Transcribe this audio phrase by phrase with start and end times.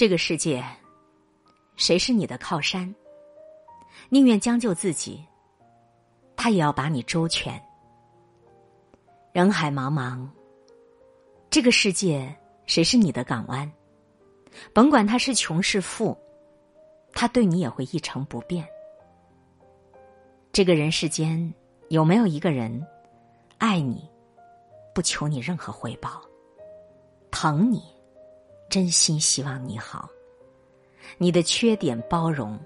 [0.00, 0.64] 这个世界，
[1.76, 2.94] 谁是你的靠山？
[4.08, 5.22] 宁愿将就自己，
[6.34, 7.62] 他也要把你周全。
[9.34, 10.26] 人海茫茫，
[11.50, 12.34] 这个世界，
[12.64, 13.70] 谁是你的港湾？
[14.72, 16.16] 甭管他是穷是富，
[17.12, 18.66] 他对你也会一成不变。
[20.50, 21.52] 这个人世间，
[21.90, 22.86] 有没有一个人
[23.58, 24.08] 爱你，
[24.94, 26.22] 不求你任何回报，
[27.30, 27.82] 疼你？
[28.70, 30.08] 真心希望你好，
[31.18, 32.56] 你的缺点包容，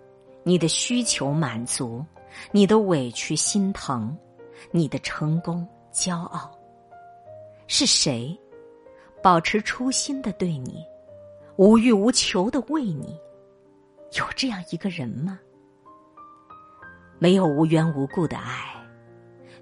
[0.42, 2.05] 你的需求满足，
[2.52, 4.15] 你的委屈心疼，
[4.70, 6.51] 你的成功骄傲。
[7.69, 8.38] 是谁
[9.23, 10.84] 保持初心的对你，
[11.56, 13.18] 无欲无求的为你？
[14.12, 15.41] 有这样一个人吗？
[17.18, 18.74] 没有无缘无故的爱，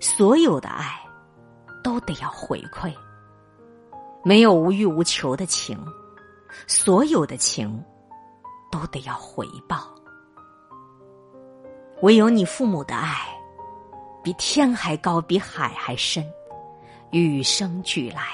[0.01, 0.99] 所有的爱
[1.85, 2.93] 都得要回馈。
[4.25, 5.79] 没有无欲无求的情。
[6.67, 7.83] 所有的情，
[8.71, 9.89] 都得要回报。
[12.03, 13.27] 唯有你父母的爱，
[14.23, 16.25] 比天还高，比海还深，
[17.11, 18.25] 与生俱来。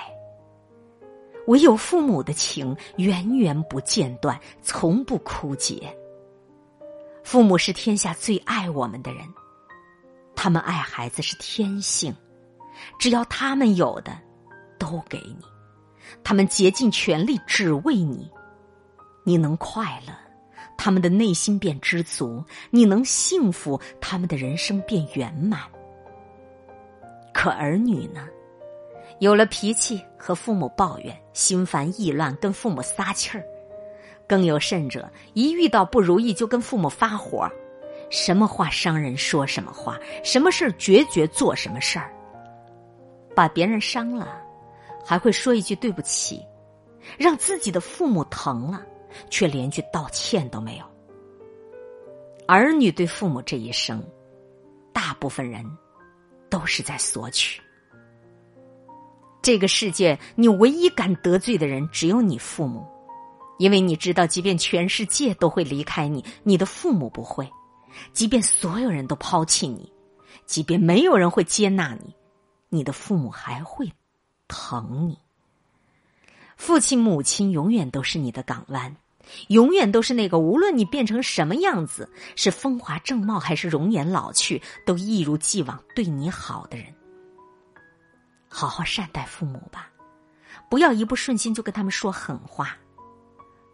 [1.48, 5.94] 唯有父母的情，源源不间断，从不枯竭。
[7.24, 9.22] 父母是天下最爱我们的人，
[10.34, 12.14] 他们爱孩子是天性，
[12.98, 14.18] 只要他们有的，
[14.78, 15.44] 都给你。
[16.22, 18.30] 他们竭尽全力只为你，
[19.24, 20.12] 你能快乐，
[20.76, 25.60] 他们的内心便知足；你能幸福，他们的人生便圆满。
[27.32, 28.26] 可儿女呢，
[29.20, 33.42] 有了脾气和父母抱怨，心烦意乱跟父母撒气儿；
[34.26, 37.48] 更有甚者，一遇到不如意就跟父母发火，
[38.10, 42.12] 什么话伤人说什么话，什么事儿决绝做什么事儿，
[43.36, 44.42] 把别人伤了。
[45.04, 46.40] 还会说一句对不起，
[47.16, 48.84] 让自己的父母疼了，
[49.30, 50.84] 却连句道歉都没有。
[52.46, 54.02] 儿女对父母这一生，
[54.92, 55.64] 大部分人
[56.48, 57.60] 都是在索取。
[59.40, 62.86] 这个世界，你唯一敢得罪的人只有你父母，
[63.58, 67.46] 因为你知道，即便全世界都会离开你，你的父母不会；
[68.12, 69.90] 即便所有人都抛弃你，
[70.44, 72.14] 即便没有人会接纳你，
[72.68, 73.90] 你的父母还会。
[74.48, 75.18] 疼你，
[76.56, 78.96] 父亲母亲永远都是你的港湾，
[79.48, 86.86] 永远都是那个无论你变成什么样子，是风华正茂还是容颜老去，都一如既往对你好的人。
[88.48, 89.90] 好好善待父母吧，
[90.70, 92.76] 不要一不顺心就跟他们说狠话。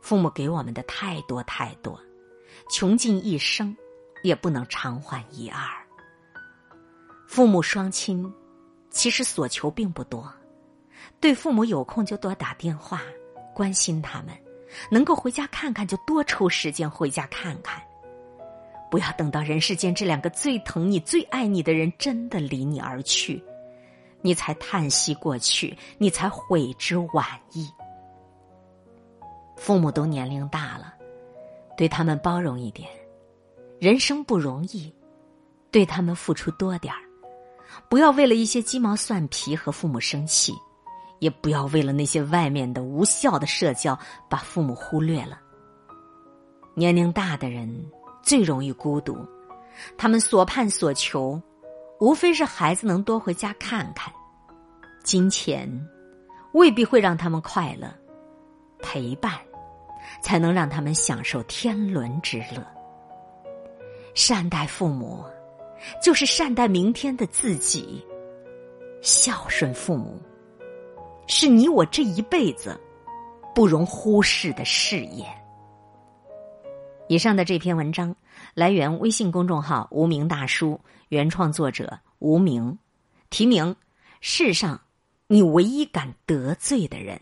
[0.03, 1.99] 父母给我们的太多太多，
[2.69, 3.75] 穷尽一生
[4.23, 5.61] 也不能偿还一二。
[7.27, 8.31] 父母双亲
[8.91, 10.31] 其实所求并不多。
[11.21, 13.03] 对父母有空就多打电话，
[13.55, 14.35] 关心他们；
[14.91, 17.83] 能够回家看看就多抽时间回家看看。
[18.91, 23.43] 不要等到人世间这两个最疼你、最爱你的人真的离你而去，
[24.21, 27.69] 你才叹息过去，你才悔之晚矣。
[29.57, 30.95] 父母都年龄大了，
[31.77, 32.89] 对他们包容一点。
[33.81, 34.95] 人生不容易，
[35.71, 37.01] 对他们付出多点儿。
[37.89, 40.55] 不要为了一些鸡毛蒜皮和父母生气。
[41.25, 43.99] 也不要为了那些外面的无效的社交，
[44.29, 45.41] 把父母忽略了。
[46.75, 47.67] 年龄大的人
[48.23, 49.17] 最容易孤独，
[49.97, 51.41] 他们所盼所求，
[51.99, 54.13] 无非是孩子能多回家看看。
[55.03, 55.67] 金钱
[56.53, 57.91] 未必会让他们快乐，
[58.81, 59.33] 陪伴
[60.21, 62.63] 才能让他们享受天伦之乐。
[64.13, 65.25] 善待父母，
[66.03, 68.05] 就是善待明天的自己。
[69.01, 70.21] 孝顺父母。
[71.27, 72.79] 是你我这一辈子
[73.55, 75.25] 不容忽视的事业。
[77.09, 78.15] 以上的这篇文章
[78.55, 82.79] 来源微信公众号“无名大叔”，原创作者无名，
[83.29, 83.77] 题名：
[84.21, 84.81] 世上
[85.27, 87.21] 你唯一敢得罪的人。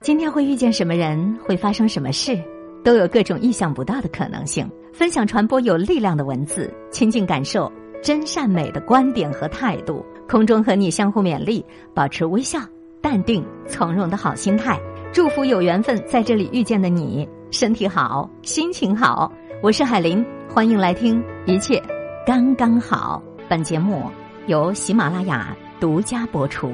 [0.00, 2.38] 今天会遇见什么人，会发生什么事，
[2.84, 4.70] 都有各种意想不到的可能性。
[4.92, 7.72] 分享传播有力量的文字，亲近感受
[8.02, 10.04] 真善美的观点和态度。
[10.28, 12.60] 空中和你相互勉励，保持微笑。
[13.06, 14.76] 淡定从容的好心态，
[15.12, 19.30] 祝福有缘分在这里遇见的你，身体好，心情好。
[19.62, 21.80] 我是海林，欢迎来听，一切
[22.26, 23.22] 刚刚好。
[23.48, 24.10] 本节目
[24.48, 26.72] 由喜马拉雅独家播出。